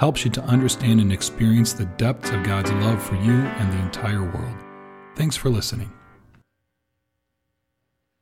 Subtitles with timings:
[0.00, 3.82] helps you to understand and experience the depths of God's love for you and the
[3.82, 4.56] entire world.
[5.14, 5.92] Thanks for listening.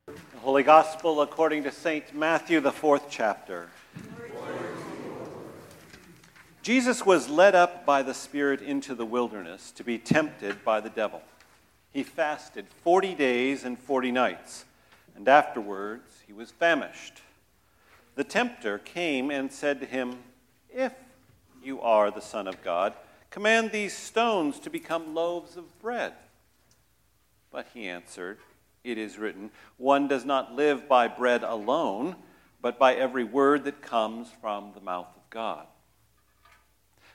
[0.05, 2.13] The Holy Gospel according to St.
[2.13, 3.69] Matthew, the fourth chapter.
[6.61, 10.89] Jesus was led up by the Spirit into the wilderness to be tempted by the
[10.89, 11.21] devil.
[11.93, 14.65] He fasted 40 days and 40 nights,
[15.15, 17.21] and afterwards he was famished.
[18.15, 20.17] The tempter came and said to him,
[20.69, 20.91] If
[21.63, 22.93] you are the Son of God.
[23.29, 26.13] Command these stones to become loaves of bread.
[27.51, 28.37] But he answered,
[28.83, 32.15] It is written, One does not live by bread alone,
[32.61, 35.65] but by every word that comes from the mouth of God.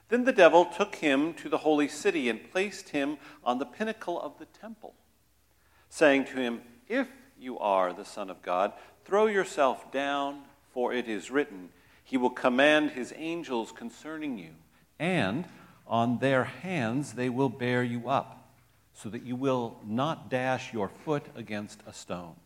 [0.08, 4.20] Then the devil took him to the holy city and placed him on the pinnacle
[4.20, 4.94] of the temple,
[5.88, 8.72] saying to him, If you are the Son of God,
[9.04, 11.70] throw yourself down, for it is written,
[12.05, 14.50] he will command his angels concerning you,
[14.98, 15.47] and
[15.86, 18.52] on their hands they will bear you up,
[18.92, 22.36] so that you will not dash your foot against a stone.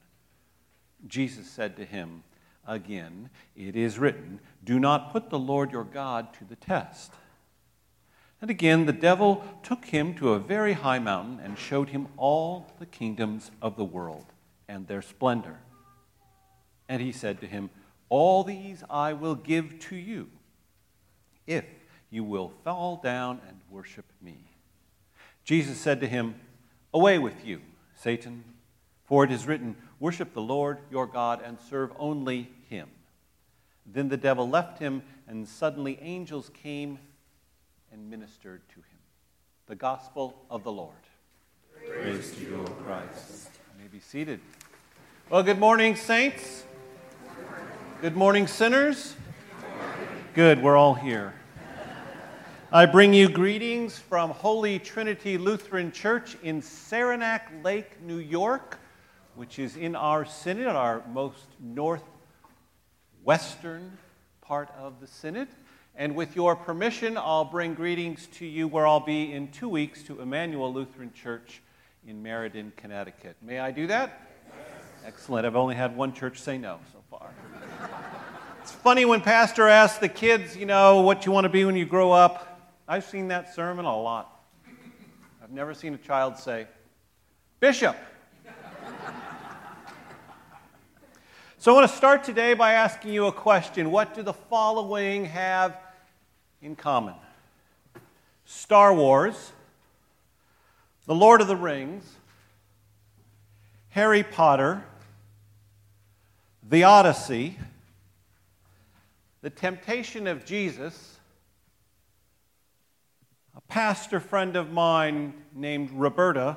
[1.06, 2.22] Jesus said to him,
[2.66, 7.12] Again, it is written, Do not put the Lord your God to the test.
[8.40, 12.72] And again, the devil took him to a very high mountain and showed him all
[12.78, 14.26] the kingdoms of the world
[14.68, 15.58] and their splendor.
[16.88, 17.70] And he said to him,
[18.08, 20.28] all these I will give to you
[21.46, 21.64] if
[22.10, 24.36] you will fall down and worship me.
[25.44, 26.34] Jesus said to him,
[26.92, 27.60] Away with you,
[27.94, 28.44] Satan,
[29.04, 32.88] for it is written, Worship the Lord your God and serve only him.
[33.86, 36.98] Then the devil left him, and suddenly angels came
[37.90, 38.84] and ministered to him.
[39.66, 40.94] The gospel of the Lord.
[41.74, 43.50] Praise, Praise to you, Christ.
[43.76, 44.40] You may be seated.
[45.30, 46.64] Well, good morning, saints.
[48.00, 49.16] Good morning, sinners.
[50.32, 51.34] Good, we're all here.
[52.70, 58.78] I bring you greetings from Holy Trinity Lutheran Church in Saranac Lake, New York,
[59.34, 63.98] which is in our synod, our most northwestern
[64.42, 65.48] part of the synod.
[65.96, 70.04] And with your permission, I'll bring greetings to you where I'll be in two weeks
[70.04, 71.62] to Emmanuel Lutheran Church
[72.06, 73.34] in Meriden, Connecticut.
[73.42, 74.22] May I do that?
[75.04, 75.44] Excellent.
[75.44, 77.30] I've only had one church say no so far.
[78.68, 81.74] It's funny when Pastor asks the kids, you know, what you want to be when
[81.74, 82.60] you grow up.
[82.86, 84.42] I've seen that sermon a lot.
[85.42, 86.66] I've never seen a child say,
[87.60, 87.96] Bishop.
[91.56, 93.90] so I want to start today by asking you a question.
[93.90, 95.74] What do the following have
[96.60, 97.14] in common?
[98.44, 99.52] Star Wars,
[101.06, 102.04] The Lord of the Rings,
[103.88, 104.84] Harry Potter,
[106.68, 107.56] The Odyssey,
[109.40, 111.18] the temptation of Jesus,
[113.56, 116.56] a pastor friend of mine named Roberta,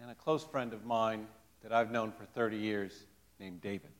[0.00, 1.26] and a close friend of mine
[1.62, 2.92] that I've known for 30 years
[3.38, 3.90] named David.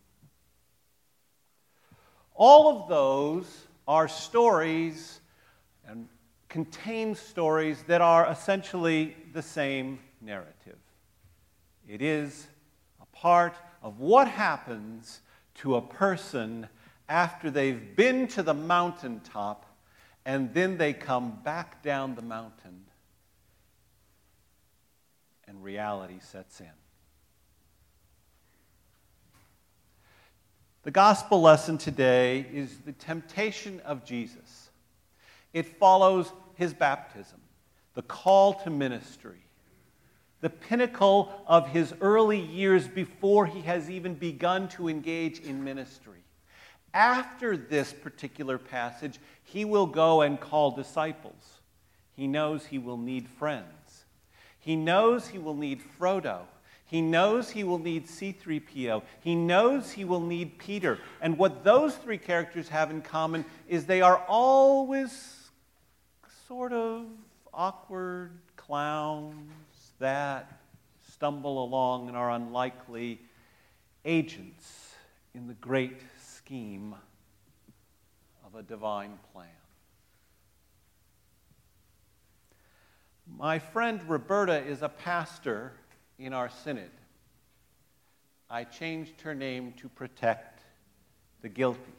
[2.34, 5.20] All of those are stories
[5.86, 6.08] and
[6.48, 10.78] contain stories that are essentially the same narrative.
[11.86, 12.48] It is
[13.00, 15.20] a part of what happens
[15.58, 16.68] to a person
[17.08, 19.64] after they've been to the mountaintop
[20.24, 22.84] and then they come back down the mountain
[25.46, 26.66] and reality sets in.
[30.82, 34.70] The gospel lesson today is the temptation of Jesus.
[35.52, 37.40] It follows his baptism,
[37.94, 39.47] the call to ministry,
[40.40, 46.22] the pinnacle of his early years before he has even begun to engage in ministry.
[46.94, 51.60] After this particular passage, he will go and call disciples.
[52.14, 54.04] He knows he will need friends.
[54.58, 56.40] He knows he will need Frodo.
[56.86, 59.02] He knows he will need C3PO.
[59.20, 60.98] He knows he will need Peter.
[61.20, 65.50] And what those three characters have in common is they are always
[66.46, 67.04] sort of
[67.52, 69.50] awkward clowns
[69.98, 70.60] that
[71.12, 73.20] stumble along and are unlikely
[74.04, 74.94] agents
[75.34, 76.94] in the great scheme
[78.46, 79.48] of a divine plan.
[83.36, 85.72] My friend Roberta is a pastor
[86.18, 86.90] in our synod.
[88.48, 90.62] I changed her name to protect
[91.42, 91.97] the guilty.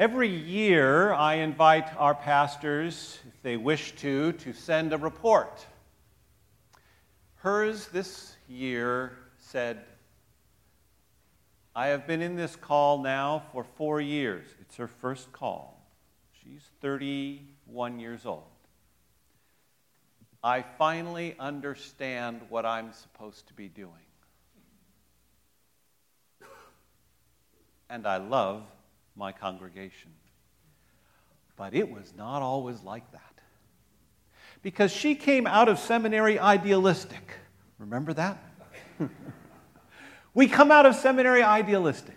[0.00, 5.66] Every year, I invite our pastors, if they wish to, to send a report.
[7.34, 9.84] Hers this year said,
[11.76, 14.46] I have been in this call now for four years.
[14.62, 15.86] It's her first call.
[16.32, 18.44] She's 31 years old.
[20.42, 23.92] I finally understand what I'm supposed to be doing.
[27.90, 28.62] And I love
[29.20, 30.10] my congregation.
[31.54, 33.20] But it was not always like that.
[34.62, 37.34] Because she came out of seminary idealistic.
[37.78, 38.42] Remember that?
[40.34, 42.16] we come out of seminary idealistic.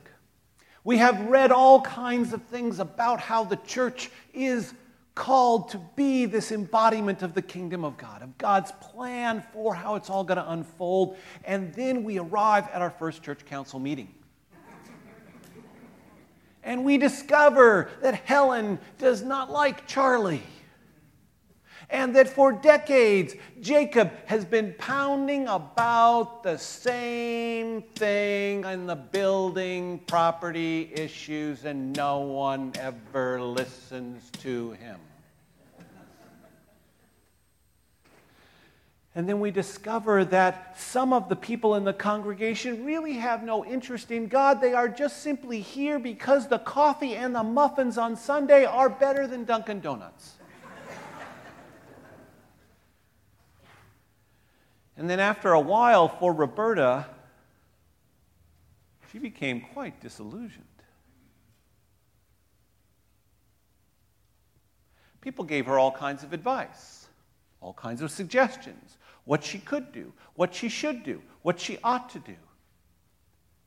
[0.86, 4.74] We have read all kinds of things about how the church is
[5.14, 9.96] called to be this embodiment of the kingdom of God, of God's plan for how
[9.96, 11.18] it's all going to unfold.
[11.44, 14.14] And then we arrive at our first church council meeting.
[16.64, 20.44] And we discover that Helen does not like Charlie
[21.90, 30.00] and that for decades Jacob has been pounding about the same thing in the building
[30.08, 35.00] property issues, and no one ever listens to him.
[39.16, 43.64] And then we discover that some of the people in the congregation really have no
[43.64, 44.60] interest in God.
[44.60, 49.28] They are just simply here because the coffee and the muffins on Sunday are better
[49.28, 50.34] than Dunkin' Donuts.
[54.98, 57.08] And then after a while, for Roberta,
[59.12, 60.66] she became quite disillusioned.
[65.22, 67.08] People gave her all kinds of advice,
[67.62, 72.10] all kinds of suggestions, what she could do, what she should do, what she ought
[72.12, 72.36] to do.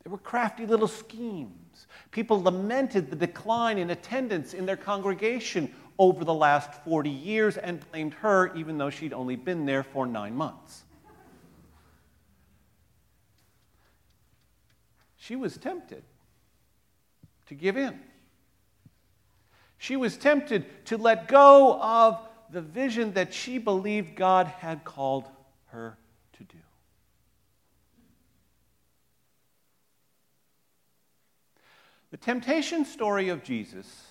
[0.02, 1.86] There were crafty little schemes.
[2.10, 7.80] People lamented the decline in attendance in their congregation over the last 40 years and
[7.90, 10.84] blamed her, even though she'd only been there for nine months.
[15.26, 16.04] she was tempted
[17.46, 17.98] to give in.
[19.76, 22.20] She was tempted to let go of
[22.52, 25.24] the vision that she believed God had called
[25.76, 25.99] her
[26.32, 26.58] to do.
[32.11, 34.06] The temptation story of Jesus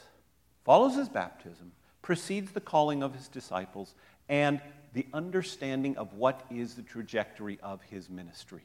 [0.64, 1.72] follows his baptism,
[2.02, 3.96] precedes the calling of his disciples,
[4.30, 4.62] and
[4.94, 8.64] the understanding of what is the trajectory of his ministry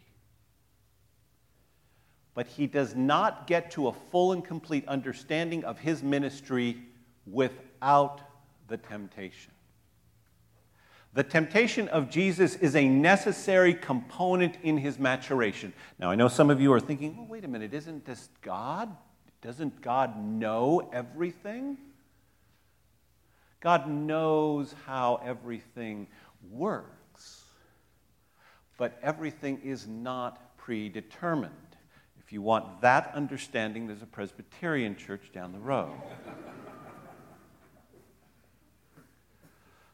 [2.34, 6.76] but he does not get to a full and complete understanding of his ministry
[7.26, 8.20] without
[8.68, 9.52] the temptation.
[11.12, 15.72] The temptation of Jesus is a necessary component in his maturation.
[15.98, 18.96] Now, I know some of you are thinking, well, wait a minute, isn't this God?
[19.42, 21.78] Doesn't God know everything?
[23.60, 26.06] God knows how everything
[26.50, 27.42] works,
[28.78, 31.52] but everything is not predetermined.
[32.24, 35.90] If you want that understanding, there's a Presbyterian church down the road.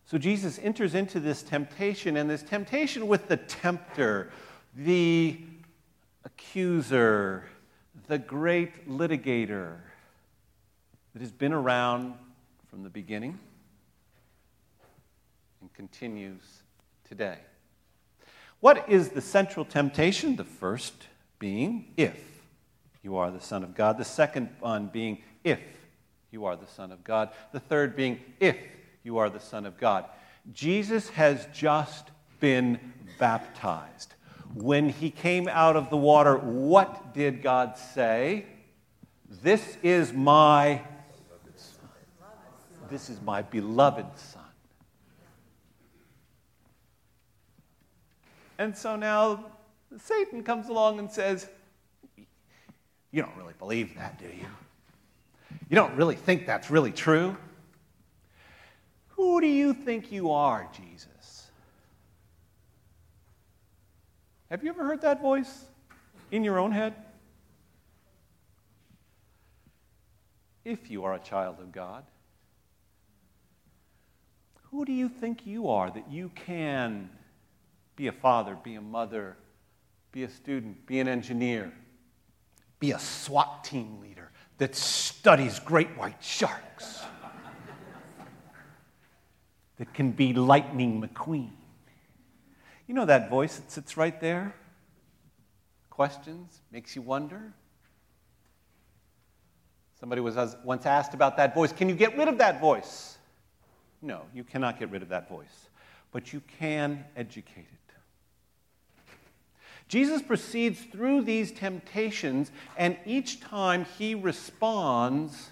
[0.07, 4.31] So Jesus enters into this temptation, and this temptation with the tempter,
[4.77, 5.41] the
[6.25, 7.45] accuser,
[8.07, 9.79] the great litigator
[11.13, 12.15] that has been around
[12.69, 13.37] from the beginning
[15.61, 16.63] and continues
[17.09, 17.39] today.
[18.61, 20.37] What is the central temptation?
[20.37, 20.95] The first
[21.41, 22.17] being if
[23.03, 23.99] you are the Son of God.
[23.99, 25.61] The second one being if
[26.31, 27.31] you are the Son of God.
[27.51, 28.57] The third being if
[29.07, 30.05] you are the Son of God.
[30.53, 32.11] Jesus has just
[32.41, 32.81] been
[33.21, 34.15] baptized.
[34.53, 38.47] When he came out of the water, what did God say?
[39.43, 40.83] This is my
[42.91, 44.43] this is my beloved son.
[48.59, 49.45] And so now
[49.99, 51.49] Satan comes along and says,
[53.11, 54.47] You don't really believe that, do you?
[55.69, 57.37] You don't really think that's really true?
[59.27, 61.51] Who do you think you are, Jesus?
[64.49, 65.65] Have you ever heard that voice
[66.31, 66.95] in your own head?
[70.65, 72.05] If you are a child of God,
[74.71, 77.11] who do you think you are that you can
[77.97, 79.37] be a father, be a mother,
[80.13, 81.73] be a student, be an engineer,
[82.79, 84.31] be a SWAT team leader.
[84.59, 86.96] that studies great white sharks,
[89.79, 91.51] that can be Lightning McQueen.
[92.87, 94.55] You know that voice that sits right there?
[95.91, 97.53] Questions, makes you wonder.
[99.99, 101.73] Somebody was once asked about that voice.
[101.73, 103.17] Can you get rid of that voice?
[104.03, 105.69] No, you cannot get rid of that voice,
[106.13, 107.77] but you can educate it.
[109.89, 115.51] Jesus proceeds through these temptations, and each time he responds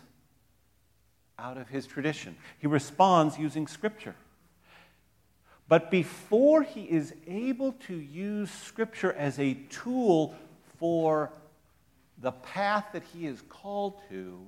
[1.44, 2.34] out of his tradition.
[2.58, 4.14] He responds using Scripture.
[5.68, 10.34] But before he is able to use Scripture as a tool
[10.78, 11.30] for
[12.18, 14.40] the path that he is called to,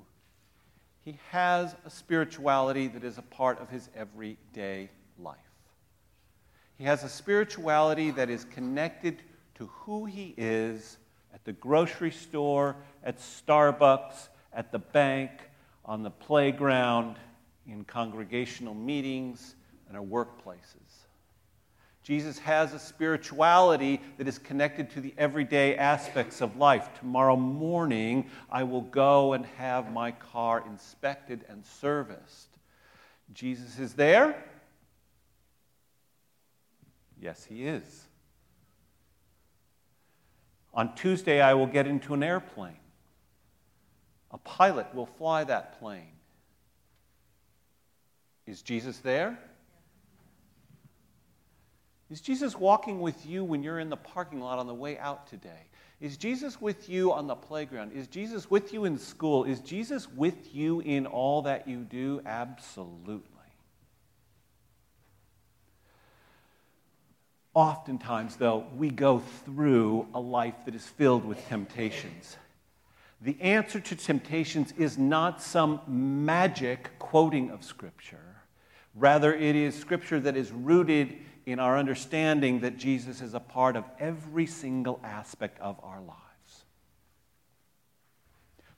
[1.04, 4.88] he has a spirituality that is a part of his everyday
[5.18, 5.36] life.
[6.78, 9.18] He has a spirituality that is connected
[9.56, 10.96] to who he is
[11.34, 12.74] at the grocery store,
[13.04, 15.30] at Starbucks, at the bank,
[15.86, 17.16] on the playground,
[17.66, 19.54] in congregational meetings,
[19.88, 21.06] and our workplaces.
[22.02, 26.88] Jesus has a spirituality that is connected to the everyday aspects of life.
[27.00, 32.58] Tomorrow morning, I will go and have my car inspected and serviced.
[33.32, 34.36] Jesus is there?
[37.20, 38.04] Yes, he is.
[40.74, 42.76] On Tuesday, I will get into an airplane.
[44.36, 46.12] A pilot will fly that plane.
[48.46, 49.38] Is Jesus there?
[52.10, 55.26] Is Jesus walking with you when you're in the parking lot on the way out
[55.26, 55.68] today?
[56.02, 57.92] Is Jesus with you on the playground?
[57.92, 59.44] Is Jesus with you in school?
[59.44, 62.20] Is Jesus with you in all that you do?
[62.26, 63.24] Absolutely.
[67.54, 72.36] Oftentimes, though, we go through a life that is filled with temptations.
[73.20, 78.36] The answer to temptations is not some magic quoting of Scripture.
[78.94, 83.76] Rather, it is Scripture that is rooted in our understanding that Jesus is a part
[83.76, 86.64] of every single aspect of our lives.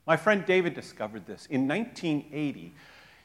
[0.05, 1.45] My friend David discovered this.
[1.47, 2.73] In 1980,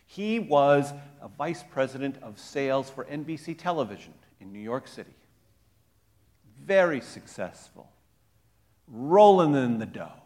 [0.07, 0.93] he was
[1.23, 5.15] a vice president of sales for NBC television in New York City.
[6.63, 7.91] Very successful,
[8.89, 10.24] rolling in the dough.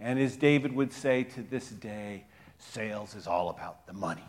[0.00, 2.24] And as David would say to this day,
[2.58, 4.24] sales is all about the money.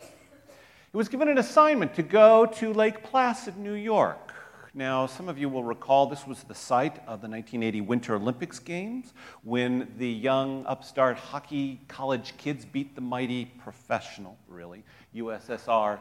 [0.00, 4.32] He was given an assignment to go to Lake Placid, New York.
[4.76, 8.58] Now, some of you will recall this was the site of the 1980 Winter Olympics
[8.58, 9.14] Games
[9.44, 14.82] when the young upstart hockey college kids beat the mighty professional, really,
[15.14, 16.00] USSR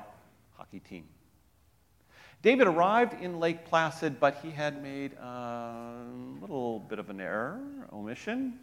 [0.57, 1.05] hockey team.
[2.43, 6.05] David arrived in Lake Placid, but he had made a
[6.41, 7.59] little bit of an error,
[7.91, 8.59] omission.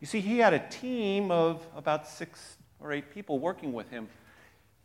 [0.00, 4.08] You see, he had a team of about six or eight people working with him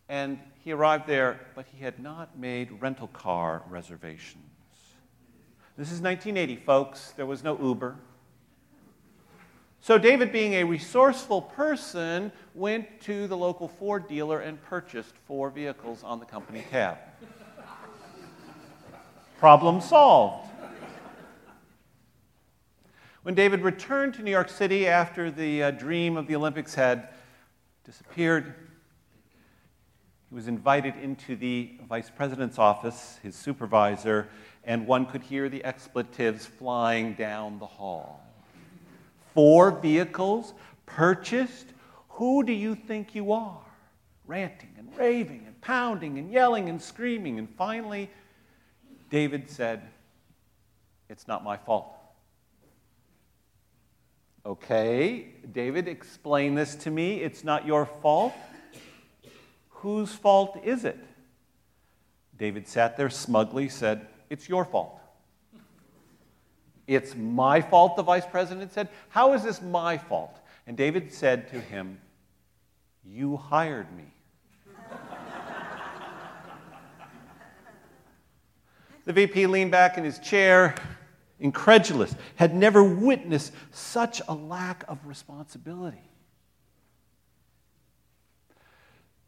[0.09, 4.43] and he arrived there, but he had not made rental car reservations.
[5.77, 7.13] This is 1980, folks.
[7.15, 7.95] There was no Uber.
[9.81, 15.49] So, David, being a resourceful person, went to the local Ford dealer and purchased four
[15.49, 16.97] vehicles on the company tab.
[19.39, 20.51] Problem solved.
[23.23, 27.07] When David returned to New York City after the uh, dream of the Olympics had
[27.85, 28.53] disappeared,
[30.27, 34.27] he was invited into the vice president's office, his supervisor,
[34.65, 38.21] and one could hear the expletives flying down the hall.
[39.33, 40.53] Four vehicles
[40.85, 41.67] purchased?
[42.09, 43.61] Who do you think you are?
[44.27, 47.39] Ranting and raving and pounding and yelling and screaming.
[47.39, 48.09] And finally,
[49.09, 49.81] David said,
[51.09, 51.95] It's not my fault.
[54.45, 57.21] Okay, David, explain this to me.
[57.21, 58.33] It's not your fault.
[59.69, 60.97] Whose fault is it?
[62.37, 64.99] David sat there smugly, said, It's your fault.
[66.87, 68.89] It's my fault, the vice president said.
[69.09, 70.39] How is this my fault?
[70.65, 71.99] And David said to him,
[73.05, 74.05] You hired me.
[79.09, 80.75] The VP leaned back in his chair,
[81.39, 86.11] incredulous, had never witnessed such a lack of responsibility.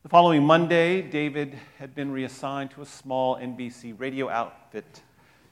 [0.04, 5.02] The following Monday, David had been reassigned to a small NBC radio outfit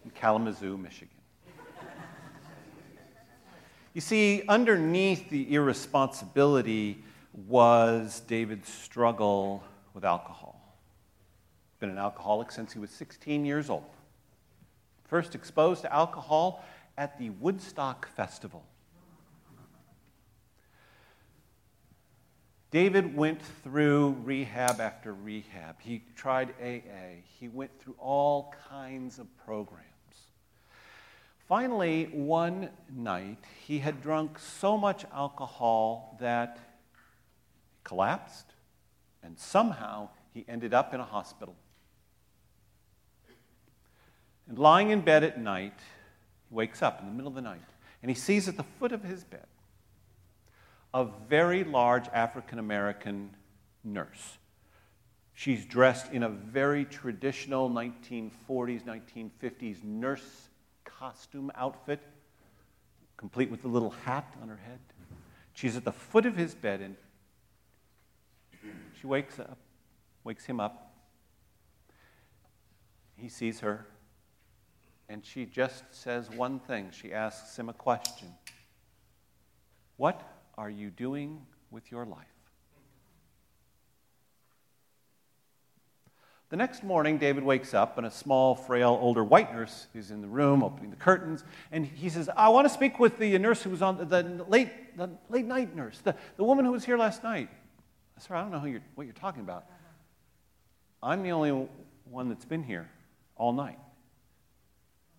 [0.06, 1.10] in Kalamazoo, Michigan.
[3.96, 7.04] You see, underneath the irresponsibility
[7.48, 9.64] was David's struggle
[9.96, 10.78] with alcohol.
[11.80, 13.90] Been an alcoholic since he was 16 years old.
[15.10, 16.64] First exposed to alcohol
[16.96, 18.64] at the Woodstock Festival.
[22.70, 25.78] David went through rehab after rehab.
[25.80, 27.24] He tried AA.
[27.40, 29.88] He went through all kinds of programs.
[31.48, 38.54] Finally, one night, he had drunk so much alcohol that he collapsed,
[39.24, 41.56] and somehow he ended up in a hospital.
[44.50, 45.80] And lying in bed at night,
[46.50, 47.62] he wakes up in the middle of the night,
[48.02, 49.46] and he sees at the foot of his bed
[50.92, 53.30] a very large African American
[53.84, 54.40] nurse.
[55.36, 60.50] She's dressed in a very traditional 1940s, 1950s nurse
[60.84, 62.02] costume outfit,
[63.18, 64.80] complete with a little hat on her head.
[65.54, 66.96] She's at the foot of his bed and
[69.00, 69.60] she wakes up,
[70.24, 70.92] wakes him up.
[73.16, 73.86] He sees her
[75.10, 76.92] and she just says one thing.
[76.92, 78.30] She asks him a question
[79.98, 80.22] What
[80.58, 82.28] are you doing with your life?
[86.50, 90.22] The next morning, David wakes up, and a small, frail, older white nurse is in
[90.22, 91.44] the room opening the curtains.
[91.72, 94.44] And he says, I want to speak with the nurse who was on the, the
[94.48, 97.50] late, the late night nurse, the, the woman who was here last night.
[98.18, 99.66] Sir, I don't know you're, what you're talking about.
[101.04, 101.70] I'm the only
[102.10, 102.90] one that's been here
[103.36, 103.78] all night.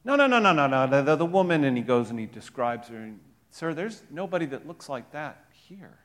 [0.04, 0.86] No, no, no, no, no, no.
[0.86, 2.96] The, the, the woman, and he goes and he describes her.
[2.96, 5.98] And Sir, there's nobody that looks like that here.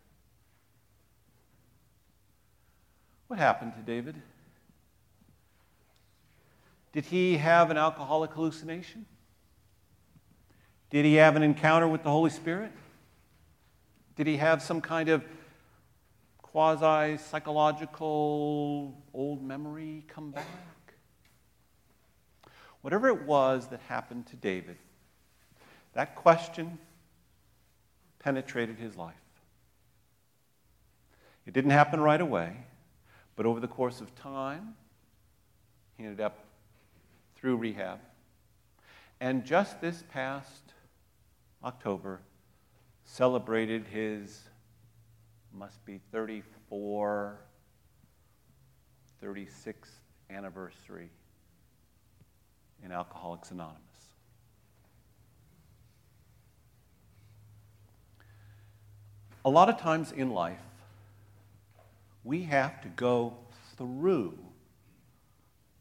[3.28, 4.22] What happened to David?
[6.92, 9.06] Did he have an alcoholic hallucination?
[10.90, 12.72] Did he have an encounter with the Holy Spirit?
[14.16, 15.24] Did he have some kind of
[16.42, 20.46] quasi psychological old memory come back?
[22.86, 24.78] Whatever it was that happened to David,
[25.94, 26.78] that question
[28.20, 29.16] penetrated his life.
[31.48, 32.58] It didn't happen right away,
[33.36, 34.76] but over the course of time,
[35.98, 36.46] he ended up
[37.36, 38.02] through rehab.
[39.20, 40.76] And just this past
[41.64, 42.22] October,
[43.04, 44.42] celebrated his,
[45.52, 47.40] must be 34,
[49.24, 49.74] 36th
[50.30, 51.10] anniversary
[52.84, 53.80] in Alcoholics Anonymous.
[59.44, 60.58] A lot of times in life,
[62.24, 63.34] we have to go
[63.78, 64.38] through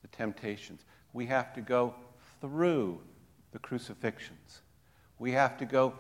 [0.03, 0.85] the temptations.
[1.15, 1.95] We have to go
[2.41, 3.01] through
[3.53, 4.61] the crucifixions.
[5.19, 5.95] We have to go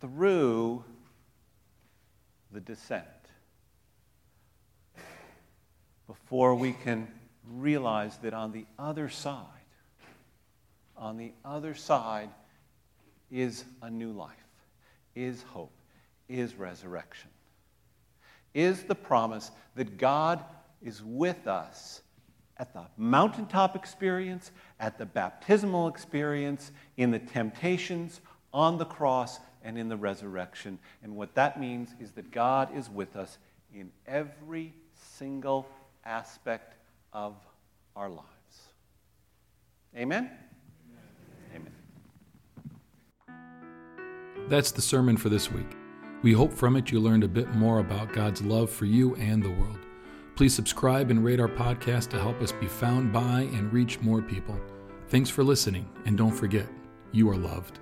[0.00, 0.84] through
[2.52, 3.06] the descent
[6.06, 7.08] before we can
[7.48, 9.55] realize that on the other side,
[10.96, 12.30] on the other side
[13.30, 14.30] is a new life,
[15.14, 15.72] is hope,
[16.28, 17.30] is resurrection,
[18.54, 20.44] is the promise that God
[20.82, 22.02] is with us
[22.58, 28.20] at the mountaintop experience, at the baptismal experience, in the temptations,
[28.52, 30.78] on the cross, and in the resurrection.
[31.02, 33.38] And what that means is that God is with us
[33.74, 35.66] in every single
[36.04, 36.74] aspect
[37.12, 37.34] of
[37.94, 38.24] our lives.
[39.96, 40.30] Amen?
[44.48, 45.76] That's the sermon for this week.
[46.22, 49.42] We hope from it you learned a bit more about God's love for you and
[49.42, 49.78] the world.
[50.36, 54.22] Please subscribe and rate our podcast to help us be found by and reach more
[54.22, 54.58] people.
[55.08, 56.66] Thanks for listening, and don't forget,
[57.12, 57.80] you are loved.